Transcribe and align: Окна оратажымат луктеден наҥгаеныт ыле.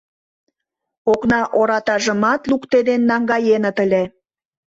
Окна 1.13 1.39
оратажымат 1.59 2.41
луктеден 2.49 3.01
наҥгаеныт 3.09 3.77
ыле. 3.85 4.03